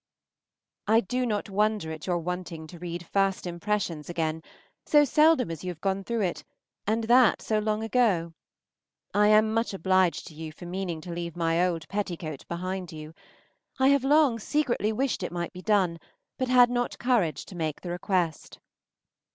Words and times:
I 0.87 1.01
do 1.01 1.27
not 1.27 1.47
wonder 1.47 1.91
at 1.91 2.07
your 2.07 2.17
wanting 2.17 2.65
to 2.65 2.79
read 2.79 3.05
"First 3.05 3.45
Impressions" 3.45 4.09
again, 4.09 4.41
so 4.83 5.05
seldom 5.05 5.51
as 5.51 5.63
you 5.63 5.69
have 5.69 5.79
gone 5.79 6.03
through 6.03 6.21
it, 6.21 6.43
and 6.87 7.03
that 7.03 7.39
so 7.39 7.59
long 7.59 7.83
ago. 7.83 8.33
I 9.13 9.27
am 9.27 9.53
much 9.53 9.75
obliged 9.75 10.25
to 10.29 10.33
you 10.33 10.53
for 10.53 10.65
meaning 10.65 11.01
to 11.01 11.13
leave 11.13 11.35
my 11.37 11.63
old 11.67 11.87
petticoat 11.87 12.47
behind 12.47 12.91
you. 12.91 13.13
I 13.77 13.89
have 13.89 14.03
long 14.03 14.39
secretly 14.39 14.91
wished 14.91 15.21
it 15.21 15.31
might 15.31 15.53
be 15.53 15.61
done, 15.61 15.99
but 16.39 16.47
had 16.47 16.71
not 16.71 16.97
courage 16.97 17.45
to 17.45 17.55
make 17.55 17.81
the 17.81 17.91
request. 17.91 18.57